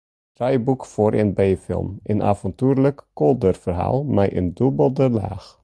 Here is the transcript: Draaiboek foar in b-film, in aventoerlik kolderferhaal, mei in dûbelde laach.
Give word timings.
Draaiboek 0.37 0.85
foar 0.91 1.13
in 1.21 1.31
b-film, 1.37 1.89
in 2.13 2.19
aventoerlik 2.31 2.99
kolderferhaal, 3.17 3.97
mei 4.15 4.29
in 4.39 4.47
dûbelde 4.57 5.07
laach. 5.17 5.47